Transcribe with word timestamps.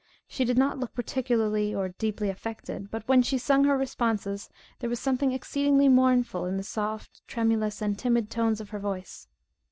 She 0.27 0.45
did 0.45 0.57
not 0.57 0.79
look 0.79 0.95
particularly 0.95 1.75
or 1.75 1.89
deeply 1.89 2.29
affected; 2.29 2.89
but 2.89 3.07
when 3.07 3.21
she 3.21 3.37
sung 3.37 3.65
her 3.65 3.77
responses, 3.77 4.49
there 4.79 4.89
was 4.89 4.99
something 4.99 5.31
exceedingly 5.31 5.89
mournful 5.89 6.47
in 6.47 6.57
the 6.57 6.63
soft, 6.63 7.21
tremulous, 7.27 7.83
and 7.83 7.99
timid 7.99 8.31
tones 8.31 8.59
of 8.59 8.71
her 8.71 8.79
voice. 8.79 9.27